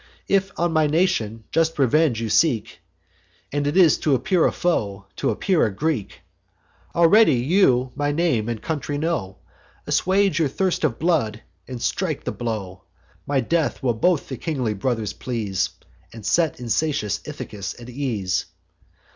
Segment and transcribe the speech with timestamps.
[0.27, 2.79] If on my nation just revenge you seek,
[3.53, 6.21] And 'tis t' appear a foe, t' appear a Greek;
[6.95, 9.37] Already you my name and country know;
[9.85, 12.81] Assuage your thirst of blood, and strike the blow:
[13.27, 15.69] My death will both the kingly brothers please,
[16.11, 18.45] And set insatiate Ithacus at ease.